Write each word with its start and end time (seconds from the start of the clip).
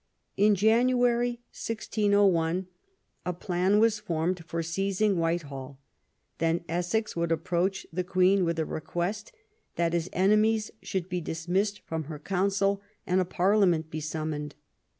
In 0.35 0.55
January, 0.55 1.41
1601, 1.51 2.65
a 3.23 3.33
plan 3.33 3.77
was 3.77 3.99
formed 3.99 4.43
for 4.45 4.63
seizing 4.63 5.19
White 5.19 5.43
hall; 5.43 5.79
then 6.39 6.65
Essex 6.67 7.15
would 7.15 7.31
approach 7.31 7.85
the 7.93 8.03
Queen 8.03 8.43
with 8.43 8.57
a 8.57 8.65
request 8.65 9.31
that 9.75 9.93
his 9.93 10.09
enemies 10.11 10.71
should 10.81 11.07
be 11.07 11.21
dismissed 11.21 11.81
from 11.85 12.05
her 12.05 12.17
Council, 12.17 12.81
and 13.05 13.21
a 13.21 13.25
Parliament 13.25 13.91
be 13.91 13.99
summoned. 13.99 14.55